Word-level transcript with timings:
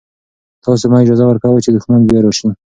تاسو 0.65 0.85
مه 0.91 0.97
اجازه 1.03 1.23
ورکوئ 1.27 1.61
چې 1.65 1.71
دښمن 1.75 2.01
بیا 2.07 2.19
راشي. 2.23 2.47